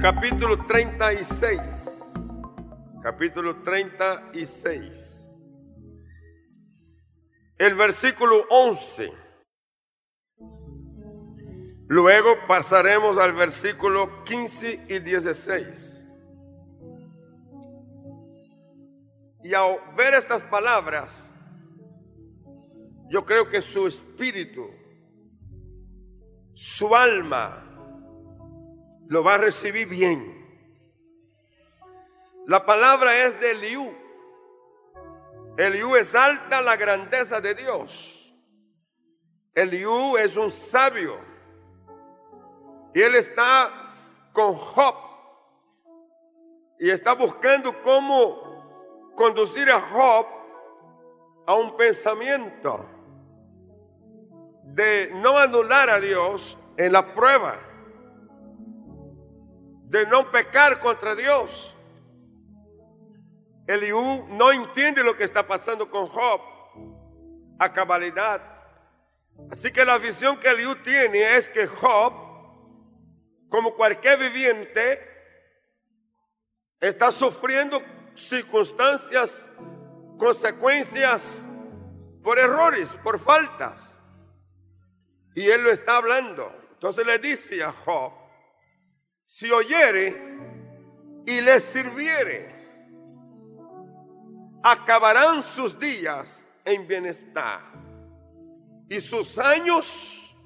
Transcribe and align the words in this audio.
capítulo 0.00 0.64
36. 0.64 2.38
Capítulo 3.02 3.60
36. 3.62 5.30
El 7.58 7.74
versículo 7.74 8.46
11. 8.48 9.12
Luego 11.88 12.30
pasaremos 12.48 13.18
al 13.18 13.34
versículo 13.34 14.24
15 14.24 14.86
y 14.88 14.98
16. 15.00 16.06
Y 19.42 19.52
al 19.52 19.76
ver 19.96 20.14
estas 20.14 20.44
palabras, 20.44 21.34
yo 23.10 23.26
creo 23.26 23.50
que 23.50 23.60
su 23.60 23.86
espíritu, 23.86 24.70
su 26.54 26.96
alma, 26.96 27.69
lo 29.10 29.24
va 29.24 29.34
a 29.34 29.38
recibir 29.38 29.88
bien. 29.88 30.36
La 32.46 32.64
palabra 32.64 33.26
es 33.26 33.38
de 33.40 33.50
Eliú. 33.50 33.92
Eliú 35.56 35.96
exalta 35.96 36.62
la 36.62 36.76
grandeza 36.76 37.40
de 37.40 37.54
Dios. 37.56 38.32
Eliú 39.52 40.16
es 40.16 40.36
un 40.36 40.48
sabio. 40.48 41.18
Y 42.94 43.02
él 43.02 43.16
está 43.16 43.72
con 44.32 44.54
Job. 44.54 44.94
Y 46.78 46.88
está 46.88 47.14
buscando 47.14 47.82
cómo 47.82 49.12
conducir 49.16 49.68
a 49.72 49.80
Job 49.80 50.26
a 51.48 51.54
un 51.56 51.76
pensamiento 51.76 52.88
de 54.62 55.10
no 55.14 55.36
anular 55.36 55.90
a 55.90 55.98
Dios 55.98 56.56
en 56.76 56.92
la 56.92 57.12
prueba, 57.12 57.58
de 59.90 60.06
no 60.06 60.30
pecar 60.30 60.78
contra 60.78 61.16
Dios. 61.16 61.76
Eliú 63.66 64.24
no 64.28 64.52
entiende 64.52 65.02
lo 65.02 65.16
que 65.16 65.24
está 65.24 65.46
pasando 65.46 65.90
con 65.90 66.06
Job 66.06 66.40
a 67.58 67.72
cabalidad. 67.72 68.40
Así 69.50 69.72
que 69.72 69.84
la 69.84 69.98
visión 69.98 70.38
que 70.38 70.48
Eliú 70.48 70.76
tiene 70.76 71.36
es 71.36 71.48
que 71.48 71.66
Job, 71.66 72.12
como 73.48 73.74
cualquier 73.74 74.20
viviente, 74.20 75.00
está 76.78 77.10
sufriendo 77.10 77.82
circunstancias, 78.14 79.50
consecuencias 80.18 81.44
por 82.22 82.38
errores, 82.38 82.96
por 83.02 83.18
faltas. 83.18 84.00
Y 85.34 85.48
él 85.50 85.64
lo 85.64 85.72
está 85.72 85.96
hablando. 85.96 86.54
Entonces 86.74 87.04
le 87.04 87.18
dice 87.18 87.64
a 87.64 87.72
Job, 87.72 88.19
si 89.32 89.48
oyere 89.52 90.12
y 91.24 91.40
le 91.40 91.60
sirviere, 91.60 92.52
acabarán 94.60 95.44
sus 95.44 95.78
días 95.78 96.44
en 96.64 96.88
bienestar 96.88 97.60
y 98.88 99.00
sus 99.00 99.38
años 99.38 100.36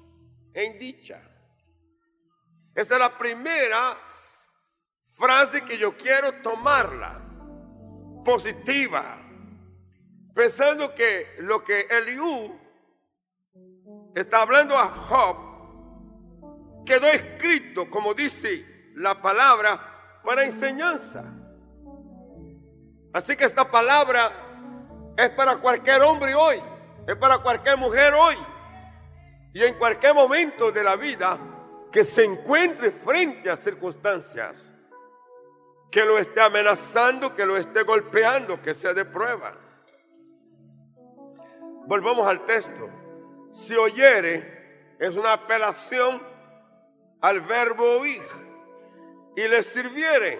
en 0.53 0.77
dicha. 0.77 1.19
Esta 2.75 2.93
es 2.93 2.99
la 2.99 3.17
primera 3.17 3.97
frase 5.17 5.63
que 5.63 5.79
yo 5.79 5.97
quiero 5.97 6.41
tomarla, 6.41 7.23
positiva, 8.23 9.17
pensando 10.35 10.93
que 10.93 11.37
lo 11.39 11.63
que 11.63 11.87
Eliú 11.89 12.55
está 14.13 14.43
hablando 14.43 14.77
a 14.77 14.85
Job 14.85 15.37
quedó 16.85 17.07
escrito, 17.07 17.89
como 17.89 18.13
dice 18.13 18.74
la 18.95 19.21
palabra, 19.21 20.19
para 20.23 20.43
enseñanza. 20.43 21.23
Así 23.13 23.35
que 23.35 23.45
esta 23.45 23.69
palabra 23.69 24.31
es 25.17 25.29
para 25.29 25.57
cualquier 25.57 26.01
hombre 26.01 26.33
hoy, 26.35 26.61
es 27.07 27.15
para 27.15 27.37
cualquier 27.39 27.77
mujer 27.77 28.13
hoy 28.13 28.35
y 29.53 29.63
en 29.63 29.75
cualquier 29.75 30.13
momento 30.13 30.71
de 30.71 30.83
la 30.83 30.95
vida 30.95 31.37
que 31.91 32.03
se 32.03 32.25
encuentre 32.25 32.91
frente 32.91 33.49
a 33.49 33.55
circunstancias 33.55 34.71
que 35.89 36.05
lo 36.05 36.17
esté 36.17 36.41
amenazando, 36.41 37.33
que 37.33 37.45
lo 37.45 37.55
esté 37.55 37.83
golpeando, 37.83 38.61
que 38.61 38.73
sea 38.73 38.93
de 38.93 39.05
prueba. 39.05 39.55
Volvamos 41.87 42.27
al 42.27 42.43
texto. 42.45 42.89
Si 43.49 43.75
oyere 43.75 44.97
es 44.99 45.15
una 45.15 45.33
apelación 45.33 46.21
al 47.21 47.39
verbo 47.41 47.99
oír 47.99 48.23
y 49.35 49.47
le 49.47 49.63
sirviere 49.63 50.39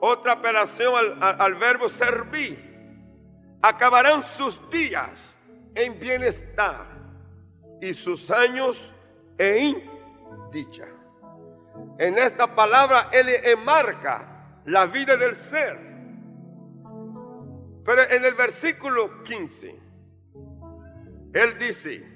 otra 0.00 0.32
apelación 0.32 1.22
al, 1.22 1.54
verbo 1.54 1.88
servir. 1.88 2.68
Acabarán 3.62 4.22
sus 4.22 4.60
días 4.70 5.36
en 5.74 5.98
bienestar 5.98 6.86
y 7.80 7.94
sus 7.94 8.30
años 8.30 8.94
en 9.38 9.90
dicha. 10.50 10.86
En 11.98 12.18
esta 12.18 12.54
palabra 12.54 13.08
Él 13.12 13.28
enmarca 13.44 14.60
la 14.66 14.86
vida 14.86 15.16
del 15.16 15.34
ser. 15.36 15.90
Pero 17.84 18.02
en 18.10 18.24
el 18.24 18.34
versículo 18.34 19.22
15, 19.22 19.80
Él 21.32 21.58
dice, 21.58 22.06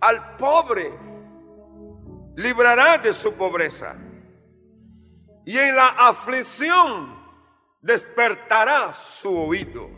al 0.00 0.36
pobre 0.36 0.90
librará 2.36 2.98
de 2.98 3.12
su 3.12 3.34
pobreza 3.34 3.96
y 5.48 5.58
en 5.58 5.76
la 5.76 5.88
aflicción 5.96 7.16
despertará 7.80 8.92
su 8.92 9.34
oído. 9.34 9.88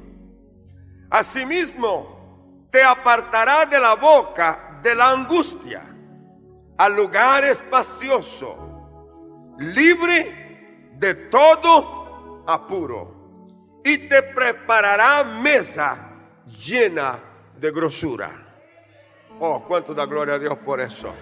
Asimismo, 1.10 2.68
te 2.70 2.84
apartará 2.84 3.66
de 3.66 3.80
la 3.80 3.96
boca 3.96 4.78
de 4.80 4.94
la 4.94 5.10
angustia 5.10 5.82
al 6.78 6.94
lugar 6.94 7.42
espacioso, 7.42 9.56
libre 9.58 10.92
de 10.94 11.14
todo 11.14 12.44
apuro, 12.46 13.80
y 13.84 13.98
te 14.06 14.22
preparará 14.22 15.24
mesa 15.24 16.12
llena 16.46 17.18
de 17.58 17.72
grosura. 17.72 18.30
Oh, 19.40 19.64
cuánto 19.66 19.94
da 19.94 20.06
gloria 20.06 20.34
a 20.34 20.38
Dios 20.38 20.56
por 20.58 20.80
eso. 20.80 21.12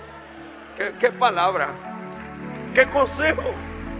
¿Qué, 0.77 0.93
qué 1.01 1.13
palabra? 1.13 1.71
¿Qué 2.75 2.85
consejo? 2.89 3.55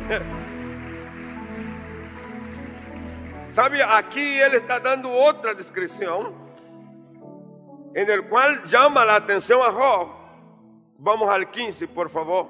¿Sabe? 3.49 3.83
Aquí 3.83 4.41
él 4.41 4.55
está 4.55 4.81
dando 4.81 5.11
otra 5.11 5.53
descripción 5.55 6.35
en 7.95 8.11
el 8.11 8.27
cual 8.27 8.65
llama 8.65 9.05
la 9.05 9.17
atención 9.17 9.61
a 9.63 9.71
Job. 9.73 10.09
Vamos 10.99 11.29
al 11.29 11.51
15, 11.51 11.89
por 11.89 12.09
favor. 12.09 12.49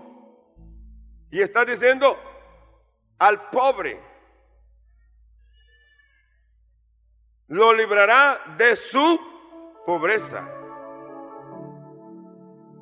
Y 1.31 1.41
está 1.41 1.65
diciendo 1.65 2.17
al 3.19 3.49
pobre. 3.51 4.01
Lo 7.49 7.73
librará 7.73 8.39
de 8.57 8.77
su 8.77 9.21
pobreza. 9.85 10.49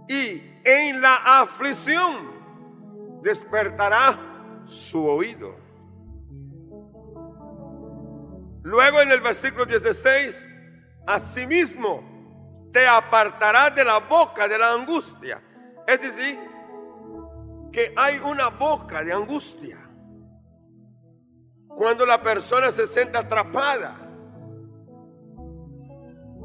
Y 0.09 0.60
en 0.65 1.00
la 1.00 1.41
aflicción 1.41 2.31
despertará 3.22 4.35
su 4.66 5.06
oído. 5.06 5.56
Luego 8.62 9.00
en 9.00 9.12
el 9.12 9.21
versículo 9.21 9.65
16, 9.65 10.53
asimismo 11.06 12.69
te 12.72 12.87
apartará 12.87 13.71
de 13.71 13.84
la 13.84 14.00
boca 14.00 14.49
de 14.49 14.59
la 14.59 14.72
angustia. 14.72 15.41
Es 15.87 16.03
decir, 16.03 16.38
que 17.72 17.93
hay 17.97 18.18
una 18.18 18.48
boca 18.48 19.03
de 19.04 19.13
angustia. 19.13 19.78
Cuando 21.68 22.04
la 22.04 22.21
persona 22.21 22.72
se 22.72 22.86
siente 22.86 23.18
atrapada, 23.18 23.97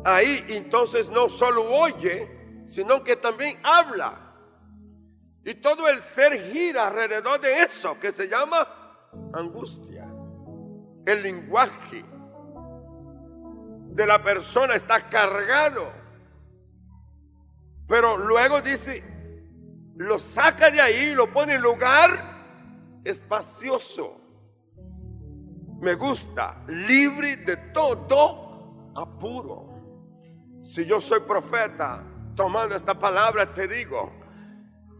ahí 0.06 0.45
entonces 0.50 1.09
no 1.09 1.29
solo 1.29 1.71
oye, 1.71 2.63
sino 2.68 3.03
que 3.03 3.15
también 3.15 3.57
habla. 3.63 4.31
Y 5.43 5.55
todo 5.55 5.88
el 5.89 5.99
ser 5.99 6.33
gira 6.51 6.88
alrededor 6.88 7.39
de 7.41 7.63
eso 7.63 7.99
que 7.99 8.11
se 8.11 8.27
llama 8.27 8.67
angustia. 9.33 10.05
El 11.05 11.23
lenguaje 11.23 12.05
de 13.93 14.07
la 14.07 14.21
persona 14.21 14.75
está 14.75 15.09
cargado. 15.09 15.91
Pero 17.88 18.17
luego 18.17 18.61
dice, 18.61 19.03
lo 19.97 20.19
saca 20.19 20.69
de 20.69 20.79
ahí, 20.79 21.13
lo 21.13 21.31
pone 21.33 21.55
en 21.55 21.61
lugar 21.61 23.01
espacioso. 23.03 24.21
Me 25.79 25.95
gusta, 25.95 26.63
libre 26.67 27.37
de 27.37 27.57
todo 27.73 28.91
apuro. 28.95 29.71
Si 30.61 30.85
yo 30.85 31.01
soy 31.01 31.21
profeta, 31.21 32.03
tomando 32.35 32.75
esta 32.75 32.97
palabra, 32.97 33.51
te 33.51 33.67
digo, 33.67 34.20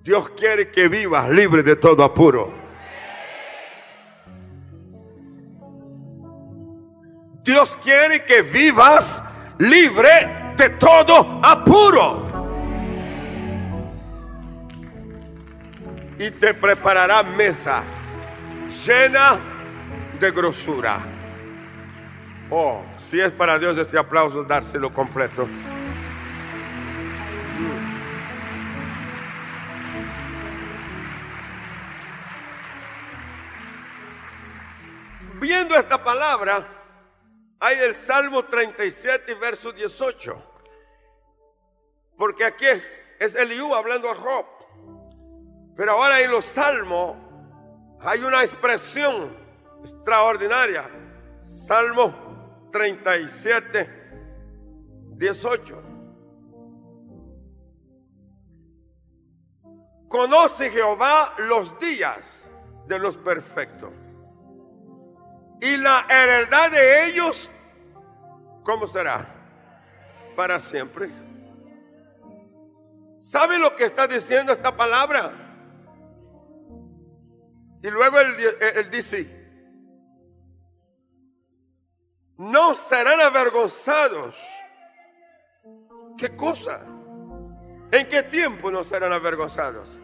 Dios 0.04 0.32
quiere 0.32 0.70
que 0.70 0.88
vivas 0.88 1.30
libre 1.30 1.62
de 1.62 1.76
todo 1.76 2.04
apuro. 2.04 2.52
Dios 7.44 7.78
quiere 7.84 8.24
que 8.24 8.42
vivas 8.42 9.22
libre 9.60 10.10
de 10.58 10.70
todo 10.70 11.40
apuro. 11.44 12.28
Y 16.18 16.32
te 16.32 16.54
preparará 16.56 17.22
mesa 17.22 17.84
llena 18.86 19.40
de 20.20 20.32
grosura. 20.32 21.00
Oh, 22.50 22.82
si 22.98 23.20
es 23.20 23.32
para 23.32 23.60
Dios 23.60 23.78
este 23.78 24.00
aplauso, 24.00 24.44
dárselo 24.44 24.92
completo. 24.92 25.48
Esta 35.52 36.02
palabra, 36.02 36.66
hay 37.60 37.78
el 37.80 37.94
Salmo 37.94 38.46
37, 38.46 39.36
verso 39.36 39.74
18. 39.74 40.42
Porque 42.18 42.46
aquí 42.46 42.66
es 43.20 43.36
Eliú 43.36 43.76
hablando 43.76 44.10
a 44.10 44.16
Job. 44.16 44.46
Pero 45.76 45.92
ahora 45.92 46.22
en 46.22 46.32
los 46.32 46.46
salmos 46.46 47.18
hay 48.00 48.24
una 48.24 48.44
expresión 48.44 49.36
extraordinaria. 49.84 50.90
Salmo 51.42 52.70
37, 52.72 53.90
18. 55.18 55.84
Conoce 60.08 60.70
Jehová 60.70 61.34
los 61.40 61.78
días 61.78 62.54
de 62.88 63.00
los 63.00 63.18
perfectos. 63.18 63.92
Y 65.62 65.78
la 65.78 66.08
heredad 66.10 66.72
de 66.72 67.06
ellos, 67.06 67.48
¿cómo 68.64 68.88
será? 68.88 69.28
Para 70.36 70.60
siempre. 70.60 71.12
¿Sabe 73.20 73.60
lo 73.60 73.76
que 73.76 73.86
está 73.86 74.08
diciendo 74.08 74.52
esta 74.52 74.76
palabra? 74.76 75.32
Y 77.84 77.92
luego 77.92 78.20
él, 78.20 78.90
dice, 78.90 79.30
no 82.38 82.74
serán 82.74 83.22
avergonzados. 83.22 84.44
¿Qué 86.18 86.36
cosa? 86.36 86.82
¿En 87.92 88.08
qué 88.10 88.24
tiempo 88.24 88.72
no 88.72 88.84
serán 88.84 89.14
avergonzados? 89.14 90.00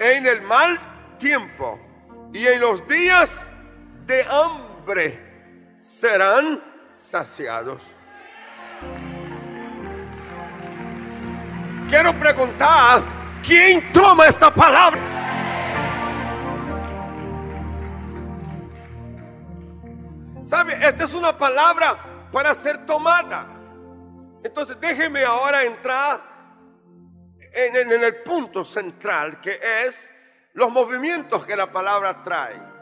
En 0.00 0.26
el 0.26 0.42
mal 0.42 0.76
tiempo 1.18 1.78
y 2.32 2.44
en 2.44 2.60
los 2.60 2.86
días 2.88 3.52
de 4.08 4.24
hambre 4.24 5.76
serán 5.82 6.64
saciados. 6.94 7.94
Quiero 11.88 12.14
preguntar, 12.14 13.02
¿quién 13.46 13.92
toma 13.92 14.26
esta 14.26 14.52
palabra? 14.52 14.98
¿Sabe? 20.42 20.72
Esta 20.72 21.04
es 21.04 21.12
una 21.12 21.36
palabra 21.36 22.28
para 22.32 22.54
ser 22.54 22.86
tomada. 22.86 23.46
Entonces 24.42 24.80
déjeme 24.80 25.22
ahora 25.24 25.64
entrar 25.64 26.22
en, 27.52 27.76
en, 27.76 28.04
el 28.04 28.22
punto 28.22 28.64
central 28.64 29.38
que 29.42 29.60
es 29.84 30.10
los 30.54 30.70
movimientos 30.70 31.44
que 31.44 31.54
la 31.54 31.70
palabra 31.70 32.22
trae. 32.22 32.77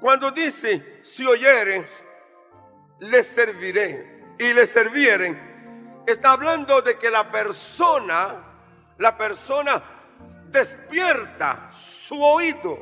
Cuando 0.00 0.30
dice, 0.30 1.00
si 1.02 1.26
oyeres, 1.26 1.90
les 3.00 3.26
serviré 3.26 4.34
y 4.38 4.52
les 4.52 4.70
servieren, 4.70 6.02
está 6.06 6.32
hablando 6.32 6.82
de 6.82 6.98
que 6.98 7.10
la 7.10 7.30
persona, 7.30 8.36
la 8.98 9.16
persona 9.16 9.82
despierta 10.48 11.70
su 11.70 12.22
oído. 12.22 12.78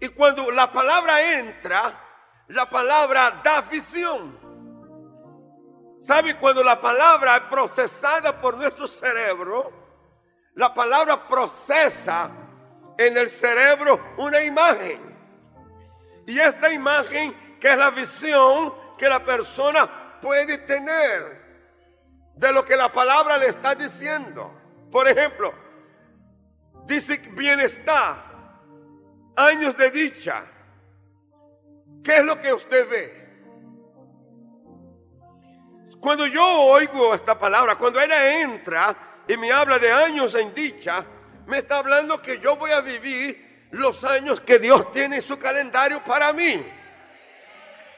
Y 0.00 0.08
cuando 0.08 0.50
la 0.50 0.70
palabra 0.72 1.38
entra, 1.38 1.92
la 2.48 2.68
palabra 2.68 3.40
da 3.42 3.60
visión. 3.62 4.38
¿Sabe? 5.98 6.36
Cuando 6.36 6.62
la 6.62 6.80
palabra 6.80 7.36
es 7.36 7.42
procesada 7.44 8.40
por 8.40 8.56
nuestro 8.56 8.86
cerebro, 8.86 9.72
la 10.54 10.72
palabra 10.72 11.26
procesa 11.26 12.30
en 12.96 13.16
el 13.16 13.28
cerebro 13.28 14.14
una 14.18 14.40
imagen. 14.42 15.07
Y 16.28 16.38
esta 16.38 16.70
imagen, 16.70 17.34
que 17.58 17.72
es 17.72 17.78
la 17.78 17.88
visión 17.88 18.74
que 18.98 19.08
la 19.08 19.24
persona 19.24 19.88
puede 20.20 20.58
tener 20.58 21.40
de 22.34 22.52
lo 22.52 22.62
que 22.66 22.76
la 22.76 22.92
palabra 22.92 23.38
le 23.38 23.46
está 23.46 23.74
diciendo. 23.74 24.52
Por 24.92 25.08
ejemplo, 25.08 25.54
dice 26.84 27.16
bienestar, 27.32 28.16
años 29.36 29.74
de 29.78 29.90
dicha. 29.90 30.42
¿Qué 32.04 32.18
es 32.18 32.24
lo 32.24 32.38
que 32.38 32.52
usted 32.52 32.86
ve? 32.90 33.28
Cuando 35.98 36.26
yo 36.26 36.44
oigo 36.44 37.14
esta 37.14 37.38
palabra, 37.38 37.76
cuando 37.76 37.98
ella 38.02 38.42
entra 38.42 39.24
y 39.26 39.34
me 39.38 39.50
habla 39.50 39.78
de 39.78 39.90
años 39.90 40.34
en 40.34 40.54
dicha, 40.54 41.06
me 41.46 41.56
está 41.56 41.78
hablando 41.78 42.20
que 42.20 42.38
yo 42.38 42.54
voy 42.56 42.72
a 42.72 42.82
vivir 42.82 43.47
los 43.70 44.04
años 44.04 44.40
que 44.40 44.58
Dios 44.58 44.90
tiene 44.92 45.16
en 45.16 45.22
su 45.22 45.38
calendario 45.38 46.02
para 46.02 46.32
mí. 46.32 46.64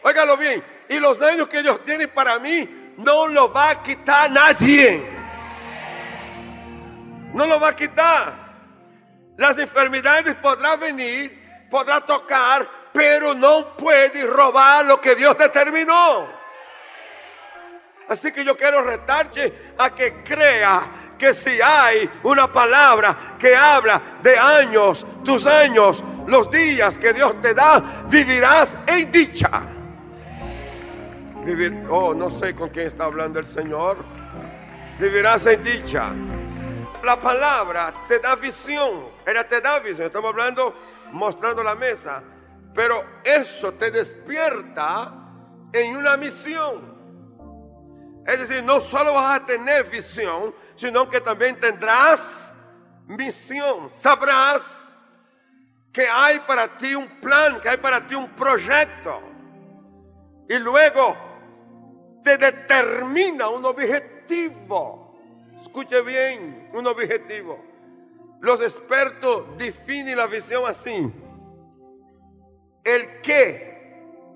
Óigalo 0.03 0.37
bien. 0.37 0.63
Y 0.89 0.99
los 0.99 1.21
años 1.23 1.49
que 1.49 1.63
Dios 1.63 1.85
tiene 1.85 2.09
para 2.09 2.39
mí 2.39 2.95
no 2.97 3.29
lo 3.29 3.53
va 3.53 3.71
a 3.71 3.83
quitar 3.83 4.31
nadie. 4.31 5.03
No 7.33 7.47
lo 7.47 7.61
va 7.61 7.69
a 7.69 7.77
quitar. 7.77 8.35
Las 9.37 9.57
enfermedades 9.59 10.35
podrán 10.37 10.81
venir, 10.81 11.69
podrá 11.71 12.01
tocar, 12.01 12.67
pero 12.93 13.35
no 13.35 13.77
puede 13.77 14.27
robar 14.27 14.85
lo 14.85 15.01
que 15.01 15.15
Dios 15.15 15.39
determinó. 15.39 16.41
Así 18.09 18.33
que 18.33 18.45
yo 18.45 18.57
quiero 18.57 18.83
retarte 18.83 19.73
a 19.79 19.95
que 19.95 20.25
crea 20.25 20.83
que 21.21 21.35
si 21.35 21.61
hay 21.61 22.09
una 22.23 22.51
palabra 22.51 23.37
que 23.39 23.55
habla 23.55 24.01
de 24.23 24.39
años, 24.39 25.05
tus 25.23 25.47
años, 25.47 26.03
los 26.27 26.51
días 26.51 26.97
que 26.97 27.13
Dios 27.13 27.43
te 27.43 27.53
da, 27.53 28.07
vivirás 28.09 28.75
en 28.87 29.13
dicha. 29.13 29.51
Vivir, 31.45 31.85
oh, 31.91 32.15
no 32.15 32.31
sé 32.31 32.55
con 32.55 32.71
quién 32.71 32.87
está 32.87 33.05
hablando 33.05 33.39
el 33.39 33.47
Señor. 33.47 33.99
Vivirás 34.99 35.45
en 35.45 35.63
dicha. 35.63 36.11
La 37.05 37.21
palabra 37.21 37.93
te 38.09 38.19
da 38.19 38.35
visión. 38.35 39.11
Ella 39.27 39.47
te 39.47 39.61
da 39.61 39.79
visión. 39.79 40.07
Estamos 40.07 40.31
hablando, 40.31 40.75
mostrando 41.13 41.63
la 41.63 41.75
mesa. 41.75 42.23
Pero 42.75 43.21
eso 43.23 43.75
te 43.75 43.91
despierta 43.91 45.13
en 45.71 45.97
una 45.97 46.17
misión. 46.17 46.90
Es 48.27 48.39
decir, 48.41 48.63
no 48.63 48.81
solo 48.81 49.15
vas 49.15 49.41
a 49.41 49.47
tener 49.47 49.85
visión, 49.85 50.55
sino 50.77 51.09
que 51.09 51.21
también 51.21 51.59
tendrás 51.59 52.55
misión. 53.07 53.89
Sabrás 53.89 54.99
que 55.93 56.07
hay 56.07 56.39
para 56.41 56.77
ti 56.77 56.95
un 56.95 57.09
plan, 57.21 57.61
que 57.61 57.69
hay 57.69 57.77
para 57.79 58.07
ti 58.07 58.15
un 58.15 58.29
proyecto. 58.31 59.23
Y 60.49 60.59
luego 60.59 61.17
te 62.23 62.37
determina 62.37 63.49
un 63.49 63.65
objetivo. 63.65 65.19
Escuche 65.61 66.01
bien, 66.03 66.71
un 66.73 66.87
objetivo. 66.87 67.65
Los 68.41 68.63
expertos 68.63 69.57
definen 69.59 70.17
la 70.17 70.27
visión 70.27 70.65
así. 70.67 71.13
El 72.83 73.21
qué. 73.21 73.71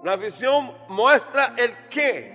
La 0.02 0.16
visión 0.16 0.74
muestra 0.88 1.54
el 1.56 1.74
qué. 1.88 2.33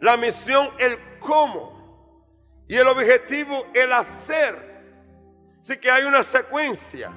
La 0.00 0.16
misión, 0.16 0.70
el 0.78 0.98
cómo. 1.18 2.64
Y 2.66 2.76
el 2.76 2.86
objetivo, 2.86 3.66
el 3.74 3.92
hacer. 3.92 4.70
Así 5.60 5.76
que 5.78 5.90
hay 5.90 6.04
una 6.04 6.22
secuencia. 6.22 7.10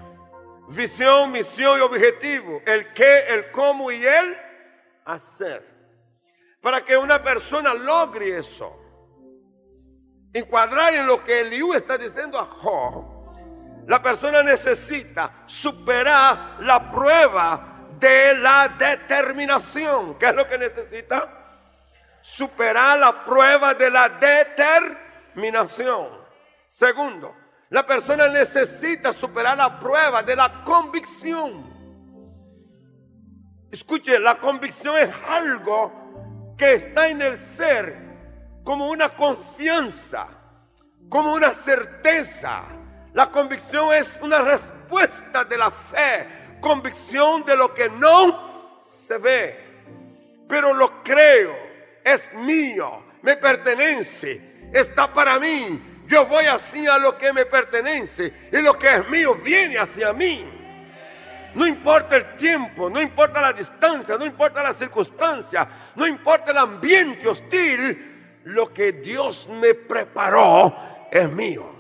Visión, 0.69 1.31
misión 1.31 1.79
y 1.79 1.81
objetivo. 1.81 2.61
El 2.65 2.91
qué, 2.93 3.19
el 3.29 3.51
cómo 3.51 3.91
y 3.91 4.05
el 4.05 4.37
hacer. 5.05 5.65
Para 6.61 6.83
que 6.83 6.97
una 6.97 7.21
persona 7.23 7.73
logre 7.73 8.37
eso. 8.37 8.79
Encuadrar 10.33 10.93
en 10.95 11.05
lo 11.05 11.23
que 11.23 11.41
Eliú 11.41 11.73
está 11.73 11.97
diciendo 11.97 12.39
a. 12.39 13.13
La 13.87 14.01
persona 14.01 14.41
necesita 14.41 15.43
superar 15.45 16.57
la 16.61 16.91
prueba 16.91 17.87
de 17.99 18.35
la 18.35 18.69
determinación. 18.69 20.17
¿Qué 20.17 20.27
es 20.27 20.35
lo 20.35 20.47
que 20.47 20.57
necesita? 20.57 21.42
Superar 22.23 22.97
la 22.97 23.23
prueba 23.25 23.73
de 23.73 23.91
la 23.91 24.07
determinación. 24.07 26.07
Segundo, 26.69 27.35
la 27.69 27.85
persona 27.85 28.29
necesita 28.29 29.11
superar 29.11 29.57
la 29.57 29.77
prueba 29.77 30.23
de 30.23 30.37
la 30.37 30.63
convicción. 30.63 31.73
Escuche, 33.69 34.17
la 34.19 34.35
convicción 34.35 34.95
es 34.97 35.09
algo 35.27 36.55
que 36.57 36.75
está 36.75 37.09
en 37.09 37.21
el 37.21 37.37
ser 37.37 38.01
como 38.63 38.89
una 38.89 39.09
confianza, 39.09 40.29
como 41.09 41.33
una 41.33 41.49
certeza. 41.49 42.63
La 43.11 43.29
convicción 43.31 43.93
es 43.93 44.17
una 44.21 44.39
respuesta 44.39 45.43
de 45.43 45.57
la 45.57 45.71
fe, 45.71 46.29
convicción 46.61 47.43
de 47.43 47.57
lo 47.57 47.73
que 47.73 47.89
no 47.89 48.79
se 48.81 49.17
ve, 49.17 50.45
pero 50.47 50.73
lo 50.73 51.03
creo, 51.03 51.72
es 52.03 52.33
mío, 52.33 53.03
me 53.21 53.37
pertenece, 53.37 54.69
está 54.73 55.11
para 55.11 55.39
mí. 55.39 55.91
Yo 56.05 56.25
voy 56.25 56.45
hacia 56.45 56.97
lo 56.97 57.17
que 57.17 57.31
me 57.31 57.45
pertenece 57.45 58.49
y 58.51 58.57
lo 58.57 58.73
que 58.73 58.93
es 58.95 59.09
mío 59.09 59.35
viene 59.35 59.77
hacia 59.77 60.11
mí. 60.13 60.45
No 61.55 61.67
importa 61.67 62.15
el 62.15 62.35
tiempo, 62.35 62.89
no 62.89 63.01
importa 63.01 63.41
la 63.41 63.53
distancia, 63.53 64.17
no 64.17 64.25
importa 64.25 64.63
la 64.63 64.73
circunstancia, 64.73 65.67
no 65.95 66.05
importa 66.07 66.51
el 66.51 66.57
ambiente 66.57 67.27
hostil, 67.27 68.41
lo 68.45 68.73
que 68.73 68.91
Dios 68.93 69.47
me 69.47 69.73
preparó 69.73 71.07
es 71.11 71.29
mío. 71.29 71.73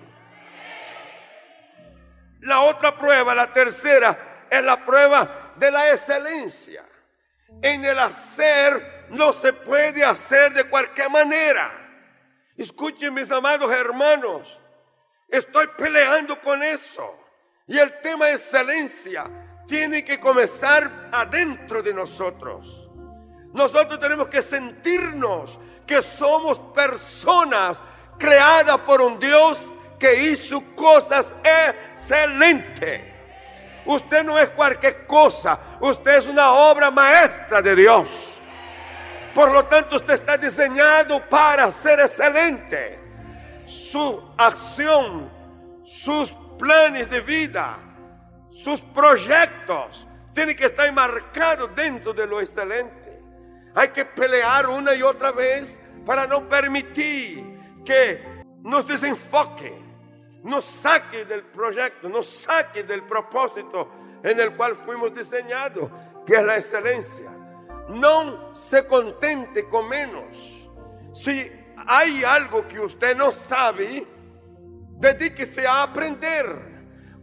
La 2.41 2.61
otra 2.61 2.95
prueba, 2.95 3.33
la 3.33 3.51
tercera, 3.51 4.45
es 4.49 4.63
la 4.63 4.85
prueba 4.85 5.53
de 5.55 5.71
la 5.71 5.89
excelencia. 5.91 6.83
En 7.61 7.85
el 7.85 7.97
hacer 7.99 9.07
no 9.09 9.31
se 9.33 9.53
puede 9.53 10.03
hacer 10.03 10.53
de 10.53 10.65
cualquier 10.65 11.09
manera. 11.09 11.71
Escuchen 12.57 13.13
mis 13.13 13.31
amados 13.31 13.71
hermanos, 13.71 14.59
estoy 15.27 15.67
peleando 15.77 16.39
con 16.39 16.61
eso. 16.61 17.19
Y 17.67 17.77
el 17.77 18.01
tema 18.01 18.29
excelencia 18.29 19.25
tiene 19.67 20.03
que 20.03 20.19
comenzar 20.19 21.09
adentro 21.11 21.81
de 21.81 21.93
nosotros. 21.93 22.89
Nosotros 23.53 23.99
tenemos 23.99 24.27
que 24.27 24.41
sentirnos 24.41 25.59
que 25.85 26.01
somos 26.01 26.59
personas 26.59 27.83
creadas 28.17 28.79
por 28.79 29.01
un 29.01 29.19
Dios 29.19 29.61
que 29.99 30.31
hizo 30.31 30.61
cosas 30.75 31.33
excelentes. 31.43 33.12
Usted 33.85 34.23
no 34.23 34.39
es 34.39 34.49
cualquier 34.49 35.05
cosa, 35.05 35.59
usted 35.81 36.15
es 36.17 36.27
una 36.27 36.51
obra 36.51 36.89
maestra 36.89 37.61
de 37.61 37.75
Dios. 37.75 38.39
Por 39.33 39.51
lo 39.51 39.65
tanto, 39.65 39.95
usted 39.95 40.13
está 40.13 40.37
diseñado 40.37 41.19
para 41.29 41.69
ser 41.71 41.99
excelente. 41.99 42.99
Su 43.65 44.31
acción, 44.37 45.29
sus 45.83 46.35
planes 46.57 47.09
de 47.09 47.19
vida, 47.19 47.77
sus 48.51 48.79
proyectos 48.79 50.07
tienen 50.33 50.55
que 50.55 50.65
estar 50.65 50.91
marcados 50.93 51.75
dentro 51.75 52.13
de 52.13 52.25
lo 52.25 52.39
excelente. 52.39 53.19
Hay 53.75 53.89
que 53.89 54.05
pelear 54.05 54.67
una 54.67 54.93
y 54.93 55.01
otra 55.01 55.31
vez 55.31 55.79
para 56.05 56.27
no 56.27 56.47
permitir 56.47 57.81
que 57.83 58.43
nos 58.61 58.87
desenfoque 58.87 59.73
nos 60.43 60.65
saque 60.65 61.25
del 61.25 61.43
proyecto, 61.43 62.09
nos 62.09 62.27
saque 62.27 62.83
del 62.83 63.03
propósito 63.03 63.89
en 64.21 64.39
el 64.39 64.55
cual 64.55 64.75
fuimos 64.75 65.13
diseñados, 65.13 65.89
que 66.25 66.35
es 66.35 66.43
la 66.43 66.57
excelencia. 66.57 67.31
No 67.89 68.53
se 68.55 68.85
contente 68.85 69.67
con 69.69 69.87
menos. 69.87 70.69
Si 71.13 71.51
hay 71.87 72.23
algo 72.23 72.67
que 72.67 72.79
usted 72.79 73.15
no 73.15 73.31
sabe, 73.31 74.05
dedíquese 74.97 75.65
a 75.65 75.83
aprender. 75.83 76.73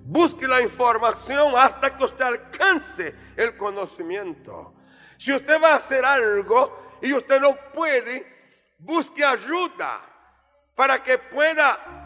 Busque 0.02 0.48
la 0.48 0.60
información 0.60 1.52
hasta 1.56 1.96
que 1.96 2.04
usted 2.04 2.24
alcance 2.24 3.14
el 3.36 3.56
conocimiento. 3.56 4.74
Si 5.18 5.32
usted 5.32 5.60
va 5.62 5.72
a 5.72 5.76
hacer 5.76 6.04
algo 6.04 6.98
y 7.02 7.12
usted 7.12 7.40
no 7.40 7.54
puede, 7.72 8.26
busque 8.78 9.24
ayuda 9.24 10.00
para 10.74 11.02
que 11.02 11.18
pueda 11.18 11.99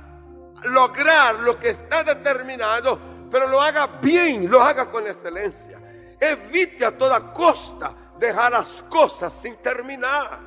lograr 0.64 1.37
lo 1.37 1.59
que 1.59 1.71
está 1.71 2.02
determinado, 2.02 2.99
pero 3.30 3.49
lo 3.49 3.61
haga 3.61 3.87
bien, 4.00 4.50
lo 4.50 4.62
haga 4.62 4.90
con 4.90 5.06
excelencia. 5.06 5.80
Evite 6.21 6.85
a 6.85 6.97
toda 6.97 7.33
costa 7.33 7.94
dejar 8.18 8.52
las 8.52 8.83
cosas 8.88 9.33
sin 9.33 9.56
terminar. 9.56 10.38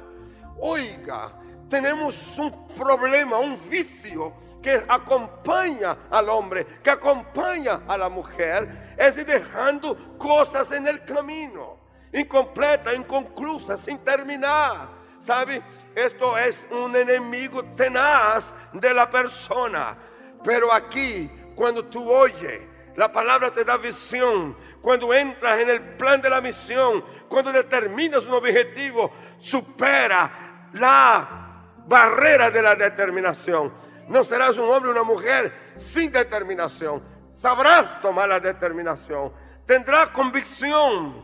Oiga, 0.60 1.32
tenemos 1.70 2.38
un 2.40 2.68
problema, 2.70 3.38
un 3.38 3.58
vicio 3.70 4.34
que 4.62 4.84
acompaña 4.88 5.98
al 6.10 6.30
hombre, 6.30 6.66
que 6.84 6.90
acompaña 6.90 7.82
a 7.88 7.98
la 7.98 8.10
mujer, 8.10 8.96
es 8.98 9.16
dejando 9.16 10.18
cosas 10.18 10.72
en 10.72 10.88
el 10.88 11.04
camino, 11.04 11.78
incompleta, 12.12 12.94
inconclusa, 12.94 13.78
sin 13.78 14.00
terminar. 14.00 14.97
¿Sabe? 15.28 15.62
Esto 15.94 16.38
es 16.38 16.66
un 16.72 16.96
enemigo 16.96 17.62
tenaz 17.76 18.56
de 18.72 18.94
la 18.94 19.10
persona. 19.10 19.98
Pero 20.42 20.72
aquí, 20.72 21.30
cuando 21.54 21.84
tú 21.84 22.10
oyes, 22.10 22.62
la 22.96 23.12
palabra 23.12 23.52
te 23.52 23.66
da 23.66 23.76
visión. 23.76 24.56
Cuando 24.82 25.14
entras 25.14 25.60
en 25.60 25.70
el 25.70 25.82
plan 25.98 26.22
de 26.22 26.30
la 26.30 26.40
misión, 26.40 27.04
cuando 27.28 27.52
determinas 27.52 28.26
un 28.26 28.36
objetivo, 28.36 29.12
supera 29.38 30.70
la 30.72 31.66
barrera 31.86 32.50
de 32.50 32.62
la 32.62 32.76
determinación. 32.76 33.74
No 34.08 34.24
serás 34.24 34.58
un 34.58 34.70
hombre 34.70 34.92
o 34.92 34.94
una 34.94 35.04
mujer 35.04 35.74
sin 35.76 36.10
determinación. 36.10 37.04
Sabrás 37.34 38.02
tomar 38.02 38.30
la 38.30 38.40
determinación. 38.40 39.34
Tendrás 39.66 40.08
convicción. 40.08 41.22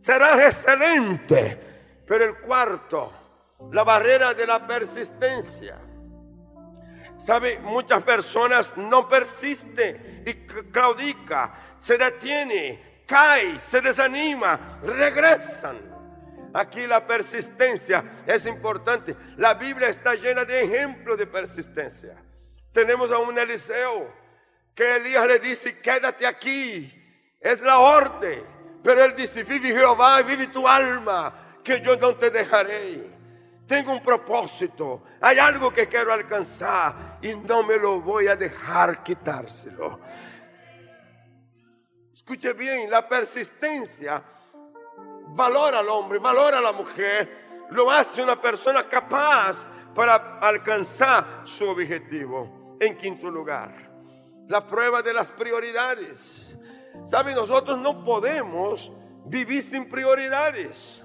Serás 0.00 0.40
excelente. 0.40 1.68
Pero 2.04 2.24
el 2.24 2.38
cuarto, 2.38 3.12
la 3.70 3.84
barrera 3.84 4.34
de 4.34 4.46
la 4.46 4.66
persistencia. 4.66 5.76
Sabe, 7.18 7.58
muchas 7.58 8.02
personas 8.02 8.76
no 8.76 9.08
persisten 9.08 10.22
y 10.24 10.34
claudica, 10.70 11.76
se 11.80 11.98
detiene, 11.98 13.02
cae, 13.06 13.58
se 13.60 13.80
desanima, 13.80 14.78
regresan. 14.82 15.88
Aquí 16.54 16.86
la 16.86 17.06
persistencia 17.06 18.04
es 18.26 18.46
importante. 18.46 19.16
La 19.36 19.54
Biblia 19.54 19.88
está 19.88 20.14
llena 20.14 20.44
de 20.44 20.62
ejemplos 20.62 21.18
de 21.18 21.26
persistencia. 21.26 22.16
Tenemos 22.72 23.10
a 23.10 23.18
un 23.18 23.36
Eliseo 23.36 24.12
que 24.74 24.96
Elías 24.96 25.26
le 25.26 25.40
dice, 25.40 25.80
quédate 25.80 26.26
aquí, 26.26 26.90
es 27.40 27.60
la 27.60 27.80
orden. 27.80 28.42
Pero 28.82 29.04
él 29.04 29.14
dice, 29.16 29.42
vive 29.42 29.72
Jehová, 29.72 30.22
vive 30.22 30.46
tu 30.46 30.66
alma, 30.66 31.58
que 31.64 31.80
yo 31.80 31.96
no 31.96 32.14
te 32.14 32.30
dejaré. 32.30 33.17
Tengo 33.68 33.92
un 33.92 34.00
propósito, 34.00 35.02
hay 35.20 35.38
algo 35.38 35.70
que 35.70 35.86
quiero 35.86 36.10
alcanzar 36.10 37.18
y 37.20 37.34
no 37.34 37.62
me 37.62 37.76
lo 37.76 38.00
voy 38.00 38.26
a 38.26 38.34
dejar 38.34 39.02
quitárselo. 39.02 40.00
Escuche 42.14 42.54
bien, 42.54 42.90
la 42.90 43.06
persistencia 43.06 44.22
valora 45.34 45.80
al 45.80 45.88
hombre, 45.90 46.18
valora 46.18 46.58
a 46.58 46.62
la 46.62 46.72
mujer, 46.72 47.66
lo 47.68 47.90
hace 47.90 48.22
una 48.22 48.40
persona 48.40 48.84
capaz 48.84 49.68
para 49.94 50.38
alcanzar 50.38 51.42
su 51.44 51.68
objetivo. 51.68 52.76
En 52.80 52.96
quinto 52.96 53.30
lugar, 53.30 53.74
la 54.48 54.66
prueba 54.66 55.02
de 55.02 55.12
las 55.12 55.26
prioridades. 55.26 56.56
Saben, 57.04 57.34
nosotros 57.34 57.76
no 57.76 58.02
podemos 58.02 58.90
vivir 59.26 59.62
sin 59.62 59.86
prioridades. 59.90 61.04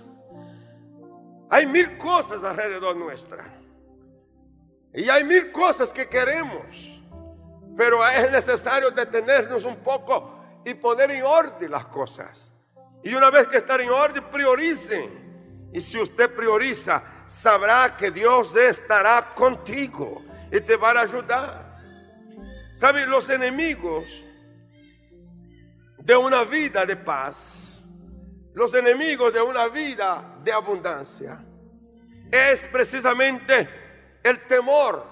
Hay 1.54 1.68
mil 1.68 2.00
cosas 2.00 2.44
alrededor 2.44 2.96
nuestra. 2.96 3.46
Y 4.92 5.08
hay 5.08 5.24
mil 5.24 5.52
cosas 5.52 5.90
que 5.90 6.10
queremos. 6.10 6.66
Pero 7.78 8.04
es 8.08 8.32
necesario 8.32 8.90
detenernos 8.90 9.64
un 9.64 9.76
poco 9.76 10.40
y 10.66 10.74
poner 10.74 11.12
en 11.12 11.22
orden 11.22 11.70
las 11.70 11.86
cosas. 11.86 12.52
Y 13.04 13.14
una 13.14 13.30
vez 13.30 13.46
que 13.46 13.58
están 13.58 13.82
en 13.82 13.92
orden, 13.92 14.24
prioricen. 14.32 15.70
Y 15.72 15.80
si 15.80 16.02
usted 16.02 16.36
prioriza, 16.36 17.04
sabrá 17.28 17.96
que 17.96 18.10
Dios 18.10 18.56
estará 18.56 19.22
contigo 19.36 20.24
y 20.52 20.60
te 20.60 20.76
va 20.76 20.90
a 20.90 21.02
ayudar. 21.02 21.78
¿Saben? 22.74 23.08
Los 23.08 23.30
enemigos 23.30 24.06
de 26.00 26.16
una 26.16 26.46
vida 26.46 26.84
de 26.84 26.96
paz 26.96 27.74
los 28.54 28.74
enemigos 28.76 29.34
de 29.34 29.42
una 29.42 29.68
vida 29.68 30.33
de 30.44 30.52
abundancia 30.52 31.40
es 32.32 32.66
precisamente 32.66 33.70
el 34.24 34.40
temor, 34.48 35.06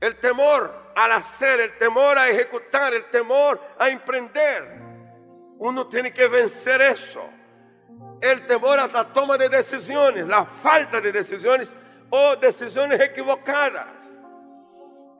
el 0.00 0.16
temor 0.18 0.92
al 0.94 1.12
hacer, 1.12 1.60
el 1.60 1.78
temor 1.78 2.18
a 2.18 2.28
ejecutar, 2.28 2.92
el 2.94 3.04
temor 3.06 3.60
a 3.78 3.88
emprender. 3.88 4.80
Uno 5.58 5.86
tiene 5.86 6.12
que 6.12 6.28
vencer 6.28 6.82
eso. 6.82 7.22
El 8.20 8.44
temor 8.46 8.78
a 8.78 8.86
la 8.86 9.04
toma 9.12 9.36
de 9.38 9.48
decisiones, 9.48 10.26
la 10.26 10.44
falta 10.44 11.00
de 11.00 11.12
decisiones 11.12 11.72
o 12.10 12.36
decisiones 12.36 13.00
equivocadas. 13.00 13.88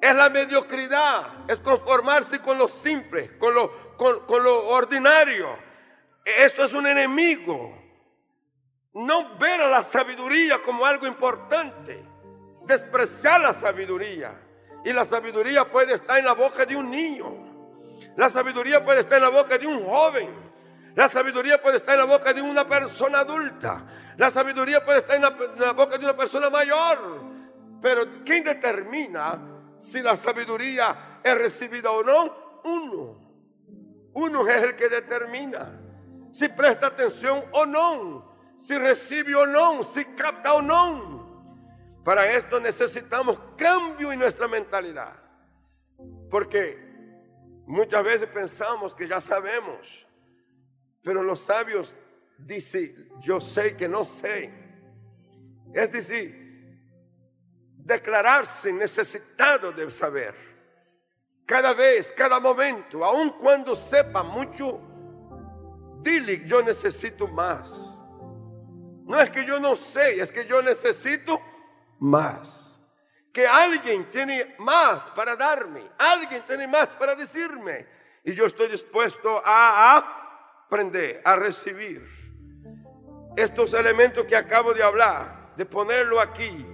Es 0.01 0.15
la 0.15 0.29
mediocridad, 0.29 1.49
es 1.49 1.59
conformarse 1.61 2.41
con 2.41 2.59
lo 2.59 2.69
simple, 2.69 3.39
con 3.39 3.55
lo, 3.55 3.97
con, 3.97 4.43
lo 4.43 4.69
ordinario 4.69 5.67
esto 6.27 6.65
es 6.65 6.75
un 6.75 6.87
enemigo 6.89 7.86
no 8.97 9.37
ver 9.37 9.61
a 9.61 9.69
la 9.69 9.85
sabiduría 9.85 10.63
como 10.63 10.87
algo 10.87 11.07
importante, 11.07 12.03
despreciar 12.65 13.43
la 13.43 13.53
sabiduría. 13.53 14.33
Y 14.85 14.93
la 14.93 15.05
sabiduría 15.05 15.71
puede 15.71 15.95
estar 15.95 16.19
en 16.19 16.25
la 16.25 16.33
boca 16.33 16.65
de 16.65 16.77
un 16.77 16.91
niño. 16.91 17.27
La 18.17 18.31
sabiduría 18.31 18.83
puede 18.83 19.01
estar 19.01 19.19
en 19.19 19.25
la 19.25 19.29
boca 19.29 19.59
de 19.59 19.67
un 19.67 19.85
joven. 19.85 20.31
La 20.95 21.09
sabiduría 21.09 21.61
puede 21.61 21.77
estar 21.77 21.93
en 21.95 22.01
la 22.01 22.07
boca 22.07 22.33
de 22.33 22.41
una 22.41 22.67
persona 22.67 23.19
adulta. 23.19 23.85
La 24.17 24.31
sabiduría 24.31 24.83
puede 24.83 24.99
estar 25.01 25.17
en 25.17 25.23
la, 25.23 25.73
boca 25.73 25.99
de 25.99 26.05
una 26.05 26.17
persona 26.17 26.49
mayor. 26.49 26.99
Pero 27.83 28.07
¿quién 28.25 28.45
determina 28.45 29.39
si 29.79 30.01
la 30.01 30.17
sabiduría 30.17 31.21
es 31.23 31.37
recibida 31.37 31.91
o 31.91 32.03
no? 32.03 32.61
Uno. 32.65 33.19
Uno 34.15 34.49
es 34.49 34.63
el 34.63 34.75
que 34.75 34.89
determina 34.89 35.69
si 36.33 36.49
presta 36.49 36.87
atención 36.87 37.45
o 37.53 37.67
no 37.67 38.36
si 38.59 38.77
recibe 38.79 39.35
o 39.35 39.47
no, 39.47 39.83
si 39.83 40.05
capta 40.05 40.55
o 40.55 40.63
no. 40.63 41.27
Para 42.05 42.33
esto 42.33 42.61
necesitamos 42.61 43.39
cambio 43.57 44.13
en 44.13 44.19
nuestra 44.19 44.47
mentalidad. 44.47 45.21
Porque 46.31 46.79
muchas 47.67 48.05
veces 48.05 48.29
pensamos 48.29 48.95
que 48.95 49.07
ya 49.07 49.21
sabemos, 49.21 50.07
pero 51.03 51.23
los 51.23 51.41
sabios 51.41 51.93
dicen, 52.39 53.09
yo 53.21 53.41
sé 53.41 53.77
que 53.77 53.89
no 53.89 54.05
sé. 54.05 54.53
Es 55.73 55.91
decir, 55.93 56.47
declararse 57.77 58.73
necesitado 58.73 59.73
de 59.73 59.91
saber. 59.91 60.35
Cada 61.45 61.73
vez, 61.75 62.13
cada 62.13 62.41
momento, 62.41 63.05
aun 63.05 63.31
cuando 63.31 63.77
sepa 63.77 64.25
mucho, 64.25 64.81
dile, 66.03 66.45
yo 66.45 66.61
necesito 66.63 67.29
más. 67.29 67.86
No 69.07 69.21
es 69.21 69.31
que 69.31 69.45
yo 69.47 69.61
no 69.61 69.77
sé, 69.77 70.21
es 70.21 70.33
que 70.33 70.47
yo 70.47 70.61
necesito 70.61 71.41
más. 72.01 72.81
Que 73.33 73.47
alguien 73.47 74.11
tiene 74.11 74.57
más 74.59 75.05
para 75.15 75.37
darme, 75.37 75.83
alguien 75.97 76.43
tiene 76.45 76.67
más 76.67 76.89
para 76.89 77.15
decirme. 77.15 77.87
Y 78.25 78.33
yo 78.33 78.47
estoy 78.47 78.69
dispuesto 78.69 79.41
a 79.45 79.97
aprender, 80.67 81.23
a 81.25 81.37
recibir. 81.37 82.05
Estos 83.37 83.75
elementos 83.75 84.25
que 84.25 84.35
acabo 84.35 84.75
de 84.75 84.83
hablar, 84.83 85.55
de 85.55 85.65
ponerlo 85.65 86.21
aquí, 86.21 86.67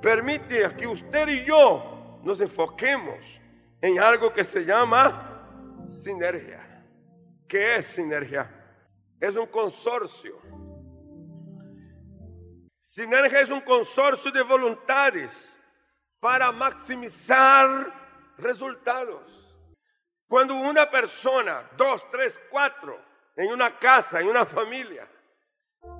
permite 0.00 0.74
que 0.74 0.86
usted 0.86 1.28
y 1.28 1.44
yo 1.44 2.18
nos 2.22 2.40
enfoquemos 2.40 3.42
en 3.82 4.00
algo 4.00 4.32
que 4.32 4.42
se 4.44 4.64
llama 4.64 5.86
sinergia. 5.90 6.82
¿Qué 7.46 7.76
es 7.76 7.86
sinergia? 7.86 8.50
Es 9.20 9.36
un 9.36 9.46
consorcio 9.48 10.47
Sinergia 12.98 13.38
es 13.38 13.50
un 13.50 13.60
consorcio 13.60 14.32
de 14.32 14.42
voluntades 14.42 15.60
para 16.18 16.50
maximizar 16.50 17.92
resultados. 18.38 19.56
Cuando 20.26 20.56
una 20.56 20.90
persona, 20.90 21.62
dos, 21.76 22.04
tres, 22.10 22.40
cuatro, 22.50 23.00
en 23.36 23.52
una 23.52 23.78
casa, 23.78 24.18
en 24.18 24.26
una 24.26 24.44
familia, 24.44 25.08